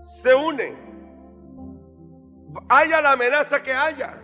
se 0.03 0.35
unen, 0.35 0.77
haya 2.69 3.01
la 3.01 3.13
amenaza 3.13 3.63
que 3.63 3.73
haya, 3.73 4.21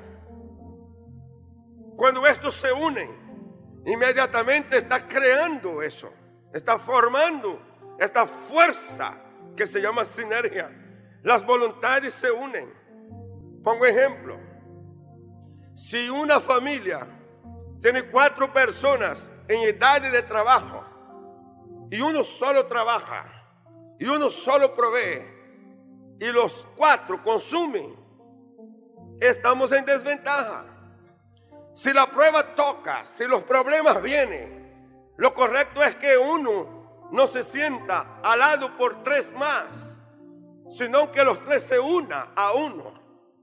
cuando 1.94 2.26
estos 2.26 2.56
se 2.56 2.72
unen, 2.72 3.84
inmediatamente 3.86 4.78
está 4.78 5.06
creando 5.06 5.80
eso, 5.80 6.12
está 6.52 6.76
formando 6.76 7.94
esta 8.00 8.26
fuerza 8.26 9.16
que 9.56 9.64
se 9.64 9.80
llama 9.80 10.04
sinergia. 10.04 10.83
Las 11.24 11.44
voluntades 11.44 12.12
se 12.12 12.30
unen. 12.30 12.70
Pongo 13.64 13.86
ejemplo. 13.86 14.38
Si 15.74 16.10
una 16.10 16.38
familia 16.38 17.06
tiene 17.80 18.02
cuatro 18.10 18.52
personas 18.52 19.32
en 19.48 19.62
edad 19.62 20.02
de 20.02 20.22
trabajo 20.22 20.84
y 21.90 21.98
uno 22.02 22.22
solo 22.22 22.66
trabaja 22.66 23.24
y 23.98 24.04
uno 24.04 24.28
solo 24.28 24.74
provee 24.74 25.22
y 26.20 26.30
los 26.30 26.68
cuatro 26.76 27.22
consumen, 27.22 27.96
estamos 29.18 29.72
en 29.72 29.86
desventaja. 29.86 30.66
Si 31.72 31.90
la 31.94 32.06
prueba 32.06 32.54
toca, 32.54 33.06
si 33.06 33.24
los 33.24 33.42
problemas 33.44 34.02
vienen, 34.02 35.10
lo 35.16 35.32
correcto 35.32 35.82
es 35.82 35.96
que 35.96 36.18
uno 36.18 37.08
no 37.10 37.26
se 37.26 37.42
sienta 37.42 38.20
al 38.22 38.38
lado 38.40 38.76
por 38.76 39.02
tres 39.02 39.32
más 39.32 39.93
sino 40.70 41.10
que 41.12 41.24
los 41.24 41.42
tres 41.44 41.62
se 41.62 41.78
una 41.78 42.32
a 42.34 42.52
uno 42.52 42.92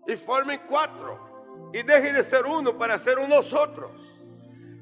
y 0.08 0.16
formen 0.16 0.62
cuatro 0.68 1.70
y 1.74 1.84
dejen 1.84 2.14
de 2.14 2.24
ser 2.24 2.46
uno 2.46 2.78
para 2.78 2.98
ser 2.98 3.20
un 3.20 3.30
nosotros. 3.30 3.92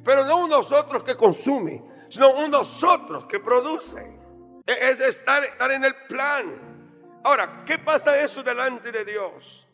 Pero 0.04 0.26
no 0.26 0.46
un 0.46 0.50
nosotros 0.50 1.04
que 1.04 1.16
consume, 1.16 1.84
sino 2.10 2.32
un 2.32 2.52
nosotros 2.52 3.28
que 3.28 3.40
produce. 3.40 4.20
E-, 4.66 4.90
es 4.90 5.00
estar, 5.00 5.44
estar 5.44 5.72
en 5.72 5.84
el 5.84 5.96
plan. 6.08 7.22
Ahora, 7.24 7.64
¿qué 7.66 7.78
pasa 7.78 8.20
eso 8.20 8.42
delante 8.42 8.92
de 8.92 9.06
Dios? 9.06 9.68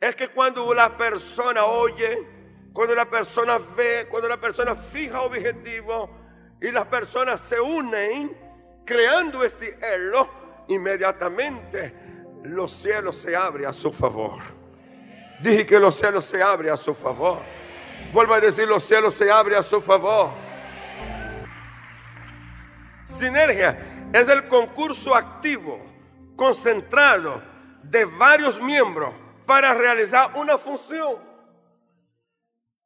Es 0.00 0.14
que 0.14 0.28
cuando 0.28 0.72
la 0.72 0.96
persona 0.96 1.64
oye, 1.64 2.26
cuando 2.72 2.94
la 2.94 3.06
persona 3.06 3.58
ve, 3.76 4.06
cuando 4.08 4.28
la 4.28 4.40
persona 4.40 4.74
fija 4.74 5.22
objetivo 5.22 6.10
y 6.60 6.70
las 6.70 6.86
personas 6.86 7.40
se 7.40 7.60
unen 7.60 8.36
creando 8.84 9.42
este 9.42 9.78
elo, 9.94 10.45
inmediatamente 10.68 11.94
los 12.42 12.70
cielos 12.70 13.16
se 13.16 13.34
abren 13.34 13.66
a 13.66 13.72
su 13.72 13.92
favor. 13.92 14.40
Dije 15.40 15.66
que 15.66 15.78
los 15.78 15.96
cielos 15.96 16.24
se 16.24 16.42
abren 16.42 16.72
a 16.72 16.76
su 16.76 16.94
favor. 16.94 17.38
Vuelvo 18.12 18.34
a 18.34 18.40
decir, 18.40 18.66
los 18.66 18.84
cielos 18.84 19.14
se 19.14 19.30
abren 19.30 19.58
a 19.58 19.62
su 19.62 19.80
favor. 19.80 20.30
Sinergia 23.04 24.10
es 24.12 24.28
el 24.28 24.46
concurso 24.48 25.14
activo, 25.14 25.80
concentrado 26.36 27.42
de 27.82 28.04
varios 28.04 28.60
miembros 28.60 29.14
para 29.44 29.74
realizar 29.74 30.30
una 30.34 30.58
función. 30.58 31.16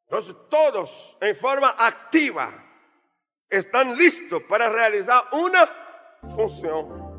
Entonces 0.09 0.35
todos 0.49 1.17
en 1.21 1.37
forma 1.37 1.75
activa 1.79 2.51
están 3.49 3.97
listos 3.97 4.43
para 4.43 4.69
realizar 4.69 5.25
una 5.33 5.69
función 6.35 7.11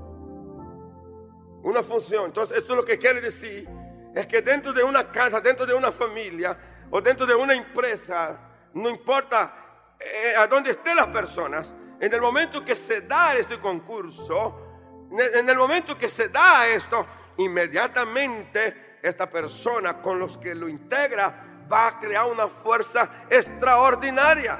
una 1.63 1.83
función. 1.83 2.25
Entonces, 2.25 2.57
esto 2.57 2.75
lo 2.75 2.85
que 2.85 2.97
quiere 2.97 3.21
decir 3.21 3.67
es 4.13 4.27
que 4.27 4.41
dentro 4.41 4.73
de 4.73 4.83
una 4.83 5.11
casa, 5.11 5.39
dentro 5.39 5.65
de 5.65 5.73
una 5.73 5.91
familia 5.91 6.57
o 6.89 7.01
dentro 7.01 7.25
de 7.25 7.35
una 7.35 7.53
empresa, 7.53 8.37
no 8.73 8.89
importa 8.89 9.95
eh, 9.99 10.33
a 10.35 10.47
dónde 10.47 10.71
estén 10.71 10.95
las 10.95 11.07
personas, 11.07 11.73
en 11.99 12.13
el 12.13 12.21
momento 12.21 12.65
que 12.65 12.75
se 12.75 13.01
da 13.01 13.35
este 13.35 13.59
concurso, 13.59 14.67
en 15.11 15.47
el 15.47 15.57
momento 15.57 15.97
que 15.97 16.09
se 16.09 16.29
da 16.29 16.67
esto, 16.67 17.05
inmediatamente 17.37 18.97
esta 19.01 19.29
persona 19.29 20.01
con 20.01 20.19
los 20.19 20.37
que 20.37 20.55
lo 20.55 20.67
integra 20.67 21.65
va 21.71 21.87
a 21.87 21.99
crear 21.99 22.25
una 22.29 22.47
fuerza 22.47 23.25
extraordinaria. 23.29 24.57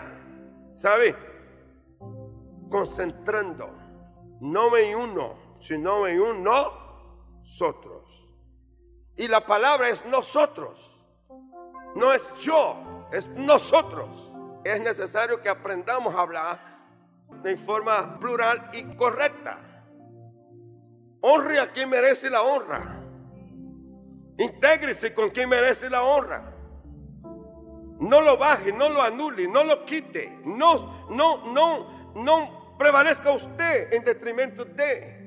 ¿Sabe? 0.74 1.16
Concentrando, 2.70 3.76
no 4.42 4.76
en 4.78 4.96
uno, 4.96 5.58
sino 5.60 6.08
en 6.08 6.22
uno 6.22 6.81
nosotros. 7.52 8.04
Y 9.18 9.28
la 9.28 9.46
palabra 9.46 9.90
es 9.90 10.06
nosotros. 10.06 11.06
No 11.96 12.14
es 12.14 12.24
yo, 12.40 13.08
es 13.12 13.28
nosotros. 13.30 14.10
Es 14.64 14.80
necesario 14.80 15.42
que 15.42 15.50
aprendamos 15.50 16.16
a 16.16 16.22
hablar 16.22 16.60
de 17.44 17.58
forma 17.58 18.18
plural 18.20 18.70
y 18.74 18.84
correcta. 18.96 19.60
Honre 21.22 21.60
a 21.60 21.72
quien 21.72 21.90
merece 21.90 22.30
la 22.30 22.42
honra. 22.42 23.00
Intégrese 24.38 25.14
con 25.14 25.30
quien 25.30 25.50
merece 25.50 25.90
la 25.90 26.04
honra. 26.04 26.56
No 28.00 28.22
lo 28.22 28.38
baje, 28.38 28.72
no 28.72 28.90
lo 28.90 29.02
anule, 29.02 29.48
no 29.48 29.64
lo 29.64 29.86
quite. 29.86 30.40
No, 30.46 31.08
no, 31.10 31.46
no, 31.52 32.14
no 32.16 32.76
prevalezca 32.78 33.32
usted 33.32 33.94
en 33.94 34.04
detrimento 34.04 34.66
de. 34.66 35.21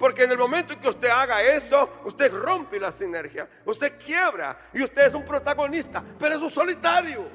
Porque 0.00 0.24
en 0.24 0.32
el 0.32 0.38
momento 0.38 0.72
en 0.72 0.80
que 0.80 0.88
usted 0.88 1.10
haga 1.10 1.42
eso, 1.42 2.00
usted 2.06 2.32
rompe 2.32 2.80
la 2.80 2.90
sinergia, 2.90 3.46
usted 3.66 3.98
quiebra 4.02 4.70
y 4.72 4.82
usted 4.82 5.04
es 5.04 5.12
un 5.12 5.26
protagonista, 5.26 6.02
pero 6.18 6.36
es 6.36 6.40
un 6.40 6.48
solitario. 6.48 7.28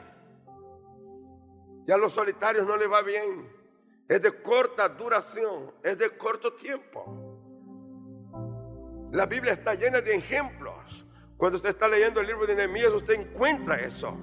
Y 1.86 1.91
a 1.91 1.97
los 1.97 2.12
solitarios 2.12 2.65
no 2.65 2.75
le 2.75 2.88
va 2.88 3.04
bien. 3.04 3.47
Es 4.08 4.19
de 4.19 4.41
corta 4.41 4.89
duración, 4.89 5.73
es 5.84 5.95
de 5.99 6.17
corto 6.17 6.54
tiempo. 6.54 7.38
La 9.12 9.28
Biblia 9.28 9.54
está 9.54 9.75
llena 9.75 10.01
de 10.01 10.15
ejemplos. 10.15 11.06
Cuando 11.38 11.58
usted 11.58 11.69
está 11.69 11.88
leyendo 11.88 12.19
el 12.19 12.25
libro 12.25 12.47
de 12.47 12.56
Nehemías, 12.56 12.89
usted 12.93 13.13
encuentra 13.13 13.75
eso. 13.75 14.17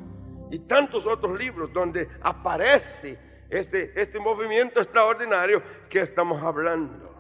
Y 0.51 0.59
tantos 0.59 1.07
otros 1.07 1.39
libros 1.39 1.73
donde 1.73 2.09
aparece 2.21 3.47
este, 3.49 3.93
este 3.95 4.19
movimiento 4.19 4.81
extraordinario 4.81 5.63
que 5.89 6.01
estamos 6.01 6.43
hablando 6.43 7.12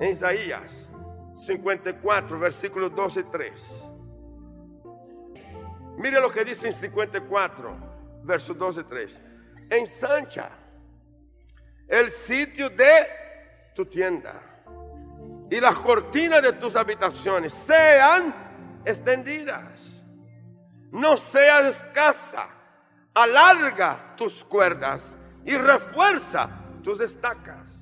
en 0.00 0.12
Isaías 0.12 0.92
54, 1.34 2.38
versículos 2.38 2.94
12 2.94 3.20
y 3.20 3.24
3. 3.24 3.90
Mire 5.98 6.20
lo 6.20 6.30
que 6.30 6.44
dice 6.44 6.68
en 6.68 6.72
54, 6.72 8.20
versos 8.24 8.58
12 8.58 8.80
y 8.80 8.84
3. 8.84 9.22
Ensancha 9.70 10.50
el 11.88 12.10
sitio 12.10 12.70
de 12.70 13.06
tu 13.74 13.86
tienda 13.86 14.40
y 15.50 15.60
las 15.60 15.78
cortinas 15.78 16.42
de 16.42 16.52
tus 16.54 16.74
habitaciones 16.76 17.52
sean 17.52 18.34
extendidas. 18.84 20.04
No 20.90 21.16
seas 21.16 21.76
escasa, 21.76 22.48
alarga 23.12 24.14
tus 24.16 24.44
cuerdas 24.44 25.16
y 25.44 25.56
refuerza 25.56 26.48
tus 26.82 27.00
estacas. 27.00 27.73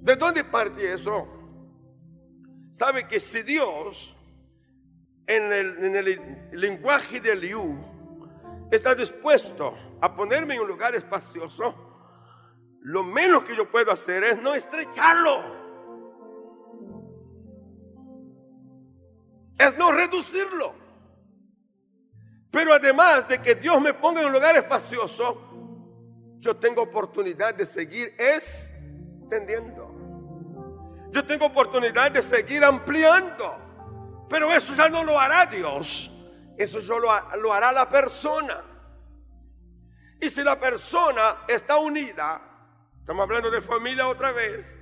¿De 0.00 0.16
dónde 0.16 0.44
parte 0.44 0.92
eso? 0.92 1.28
Sabe 2.70 3.06
que 3.06 3.20
si 3.20 3.42
Dios 3.42 4.16
en 5.26 5.52
el, 5.52 6.50
lenguaje 6.52 7.20
del 7.20 7.40
Liu 7.40 7.76
está 8.70 8.94
dispuesto 8.94 9.76
a 10.00 10.14
ponerme 10.14 10.54
en 10.54 10.62
un 10.62 10.68
lugar 10.68 10.94
espacioso, 10.94 11.74
lo 12.82 13.04
menos 13.04 13.44
que 13.44 13.54
yo 13.54 13.70
puedo 13.70 13.92
hacer 13.92 14.24
es 14.24 14.40
no 14.40 14.54
estrecharlo. 14.54 15.60
Es 19.58 19.76
no 19.76 19.92
reducirlo. 19.92 20.74
Pero 22.50 22.72
además 22.72 23.28
de 23.28 23.40
que 23.40 23.54
Dios 23.54 23.80
me 23.80 23.92
ponga 23.94 24.20
en 24.20 24.26
un 24.28 24.32
lugar 24.32 24.56
espacioso, 24.56 25.50
yo 26.38 26.56
tengo 26.56 26.82
oportunidad 26.82 27.54
de 27.54 27.66
seguir 27.66 28.14
extendiendo. 28.18 29.89
Yo 31.10 31.24
tengo 31.24 31.46
oportunidad 31.46 32.10
de 32.10 32.22
seguir 32.22 32.64
ampliando. 32.64 34.26
Pero 34.28 34.52
eso 34.52 34.74
ya 34.74 34.88
no 34.88 35.04
lo 35.04 35.18
hará 35.18 35.46
Dios. 35.46 36.10
Eso 36.56 36.80
solo 36.80 37.08
lo 37.40 37.52
hará 37.52 37.72
la 37.72 37.88
persona. 37.88 38.56
Y 40.20 40.28
si 40.28 40.44
la 40.44 40.60
persona 40.60 41.38
está 41.48 41.78
unida, 41.78 42.40
estamos 42.98 43.22
hablando 43.22 43.50
de 43.50 43.60
familia 43.60 44.06
otra 44.06 44.32
vez, 44.32 44.78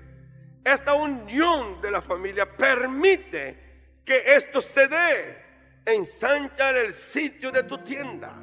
esta 0.64 0.94
unión 0.94 1.80
de 1.80 1.90
la 1.90 2.02
familia 2.02 2.56
permite 2.56 4.00
que 4.04 4.34
esto 4.34 4.60
se 4.60 4.88
dé. 4.88 5.48
Ensancha 5.86 6.70
el 6.70 6.92
sitio 6.92 7.50
de 7.50 7.62
tu 7.62 7.78
tienda. 7.78 8.34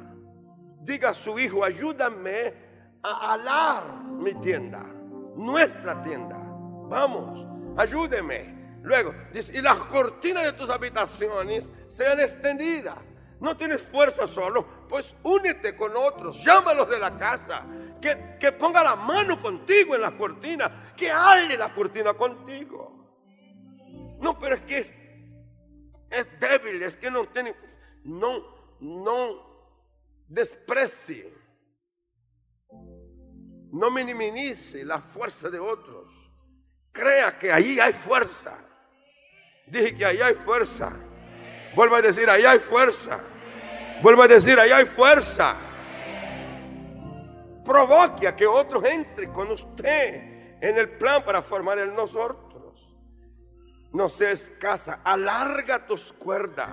Diga 0.80 1.10
a 1.10 1.14
su 1.14 1.38
hijo, 1.38 1.62
ayúdame 1.62 2.54
a 3.02 3.34
alar 3.34 4.02
mi 4.02 4.34
tienda, 4.40 4.82
nuestra 5.36 6.02
tienda. 6.02 6.38
Vamos, 6.88 7.46
ayúdeme. 7.76 8.78
Luego, 8.82 9.14
dice, 9.32 9.58
y 9.58 9.62
las 9.62 9.76
cortinas 9.76 10.44
de 10.44 10.52
tus 10.52 10.70
habitaciones 10.70 11.68
sean 11.88 12.20
extendidas. 12.20 12.96
No 13.40 13.56
tienes 13.56 13.82
fuerza 13.82 14.26
solo, 14.26 14.86
pues 14.88 15.14
únete 15.22 15.76
con 15.76 15.94
otros, 15.96 16.42
llámalos 16.42 16.88
de 16.88 16.98
la 16.98 17.16
casa, 17.16 17.66
que, 18.00 18.36
que 18.40 18.52
ponga 18.52 18.82
la 18.82 18.96
mano 18.96 19.40
contigo 19.42 19.94
en 19.94 20.00
la 20.00 20.16
cortina, 20.16 20.94
que 20.96 21.10
ale 21.10 21.56
la 21.56 21.74
cortina 21.74 22.14
contigo. 22.14 22.96
No, 24.20 24.38
pero 24.38 24.54
es 24.54 24.62
que 24.62 24.78
es, 24.78 24.92
es 26.10 26.40
débil, 26.40 26.82
es 26.82 26.96
que 26.96 27.10
no 27.10 27.26
tiene, 27.26 27.54
no, 28.04 28.78
no 28.80 29.46
desprecie, 30.26 31.34
no 33.72 33.90
minimice 33.90 34.84
la 34.84 34.98
fuerza 34.98 35.50
de 35.50 35.58
otros. 35.58 36.25
Crea 36.96 37.38
que 37.38 37.52
ahí 37.52 37.78
hay 37.78 37.92
fuerza. 37.92 38.58
Dije 39.66 39.94
que 39.94 40.06
ahí 40.06 40.20
hay 40.20 40.34
fuerza. 40.34 40.96
Vuelvo 41.74 41.96
a 41.96 42.02
decir, 42.02 42.30
ahí 42.30 42.44
hay 42.46 42.58
fuerza. 42.58 43.20
Vuelvo 44.02 44.22
a 44.22 44.28
decir, 44.28 44.58
ahí 44.58 44.70
hay 44.70 44.86
fuerza. 44.86 45.56
Provoque 47.64 48.28
a 48.28 48.34
que 48.34 48.46
otros 48.46 48.82
entren 48.84 49.30
con 49.32 49.50
usted 49.50 50.58
en 50.62 50.78
el 50.78 50.96
plan 50.96 51.22
para 51.22 51.42
formar 51.42 51.78
en 51.78 51.94
nosotros. 51.94 52.96
No 53.92 54.08
se 54.08 54.30
escasa, 54.30 55.00
alarga 55.04 55.84
tus 55.84 56.14
cuerdas. 56.14 56.70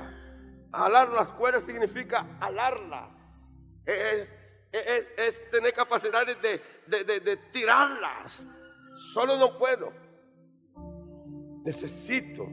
Alar 0.72 1.10
las 1.10 1.32
cuerdas 1.34 1.64
significa 1.64 2.38
alarlas. 2.40 3.10
Es, 3.86 4.34
es, 4.72 5.52
tener 5.52 5.74
capacidades 5.74 6.38
de, 6.42 6.62
de 7.20 7.38
tirarlas. 7.52 8.48
Solo 8.96 9.38
no 9.38 9.58
puedo. 9.58 9.92
Necesito 11.63 12.47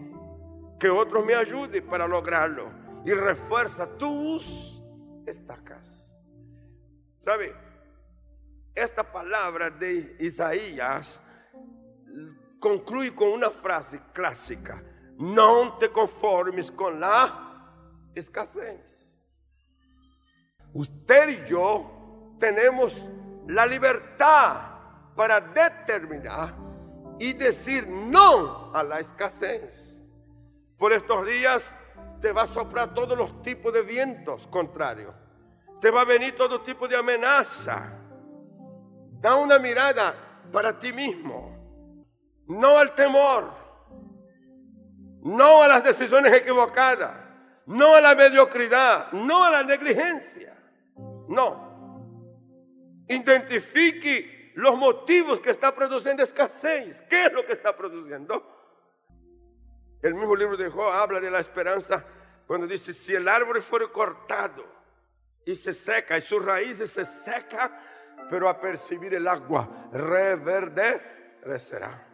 que 0.79 0.89
otros 0.89 1.25
me 1.25 1.35
ayuden 1.35 1.87
para 1.87 2.07
lograrlo. 2.07 2.71
Y 3.05 3.13
refuerza 3.13 3.87
tus 3.97 4.83
estacas. 5.27 6.19
¿Sabe? 7.21 7.55
Esta 8.75 9.11
palabra 9.11 9.71
de 9.71 10.17
Isaías 10.21 11.21
concluye 12.59 13.15
con 13.15 13.31
una 13.31 13.51
frase 13.51 14.01
clásica. 14.13 14.83
No 15.19 15.77
te 15.79 15.91
conformes 15.91 16.71
con 16.71 17.01
la 17.01 18.11
escasez. 18.15 19.19
Usted 20.73 21.29
y 21.29 21.49
yo 21.49 22.37
tenemos 22.39 23.11
la 23.49 23.67
libertad 23.67 24.71
para 25.17 25.41
determinar 25.41 26.70
y 27.21 27.35
decir 27.35 27.87
no 27.87 28.73
a 28.75 28.83
la 28.83 28.99
escasez. 28.99 30.03
Por 30.79 30.95
estos 30.95 31.27
días 31.27 31.77
te 32.19 32.33
va 32.33 32.43
a 32.43 32.47
soplar 32.47 32.95
todos 32.95 33.17
los 33.17 33.43
tipos 33.43 33.73
de 33.75 33.83
vientos 33.83 34.47
contrarios. 34.47 35.15
Te 35.83 35.91
va 35.91 36.01
a 36.01 36.05
venir 36.07 36.35
todo 36.35 36.63
tipo 36.63 36.89
de 36.89 36.97
amenaza. 36.97 37.99
Da 39.21 39.37
una 39.37 39.59
mirada 39.59 40.15
para 40.51 40.79
ti 40.79 40.95
mismo. 40.95 41.95
No 42.47 42.79
al 42.79 42.95
temor. 42.95 43.53
No 45.23 45.63
a 45.63 45.69
las 45.69 45.85
decisiones 45.85 46.33
equivocadas. 46.33 47.21
No 47.67 47.95
a 47.97 48.01
la 48.01 48.15
mediocridad. 48.15 49.13
No 49.13 49.45
a 49.45 49.51
la 49.51 49.63
negligencia. 49.63 50.57
No. 51.29 51.69
Identifique 53.09 54.40
los 54.55 54.77
motivos 54.77 55.41
que 55.41 55.51
está 55.51 55.75
produciendo 55.75 56.23
escasez. 56.23 57.03
¿Qué 57.03 57.27
es 57.27 57.33
lo 57.33 57.45
que 57.45 57.53
está 57.53 57.77
produciendo? 57.77 58.59
El 60.03 60.15
mismo 60.15 60.35
libro 60.35 60.57
de 60.57 60.71
Job 60.71 60.93
habla 60.93 61.21
de 61.21 61.31
la 61.31 61.41
esperanza 61.41 62.05
cuando 62.47 62.67
dice, 62.67 62.93
si 62.93 63.15
el 63.15 63.29
árbol 63.29 63.63
fuera 63.63 63.87
cortado 63.89 64.65
y 65.45 65.55
se 65.55 65.75
seca 65.75 66.19
y 66.19 66.23
sus 66.23 66.45
raíces 66.45 66.91
se 66.91 67.05
seca, 67.05 67.81
pero 68.29 68.49
a 68.49 68.61
percibir 68.61 69.15
el 69.15 69.29
agua 69.29 69.89
reverdecerá 69.93 72.07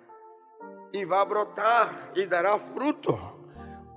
y 0.92 1.04
va 1.04 1.20
a 1.20 1.24
brotar 1.24 2.12
y 2.14 2.26
dará 2.26 2.58
fruto. 2.58 3.48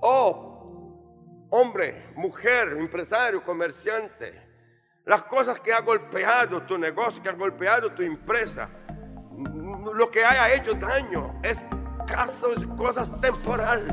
Oh, 0.02 1.46
hombre, 1.50 2.04
mujer, 2.14 2.76
empresario, 2.78 3.42
comerciante, 3.42 4.49
las 5.04 5.24
cosas 5.24 5.58
que 5.60 5.72
ha 5.72 5.80
golpeado 5.80 6.62
tu 6.62 6.78
negocio, 6.78 7.22
que 7.22 7.28
ha 7.28 7.32
golpeado 7.32 7.92
tu 7.92 8.02
empresa, 8.02 8.68
lo 9.94 10.10
que 10.10 10.24
haya 10.24 10.54
hecho 10.54 10.74
daño 10.74 11.40
es 11.42 11.62
casos, 12.06 12.66
cosas 12.76 13.10
temporales. 13.20 13.92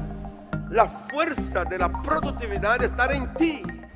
La 0.70 0.86
fuerza 0.86 1.63
de 1.63 1.78
la 1.78 1.89
productividad 2.02 2.84
está 2.84 3.13
en 3.13 3.34
ti. 3.36 3.63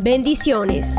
Bendiciones. 0.00 0.96